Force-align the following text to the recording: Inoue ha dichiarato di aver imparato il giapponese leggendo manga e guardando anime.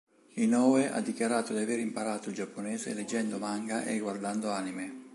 Inoue 0.37 0.89
ha 0.91 0.99
dichiarato 0.99 1.53
di 1.53 1.61
aver 1.61 1.77
imparato 1.77 2.29
il 2.29 2.33
giapponese 2.33 2.95
leggendo 2.95 3.37
manga 3.37 3.83
e 3.83 3.99
guardando 3.99 4.49
anime. 4.49 5.09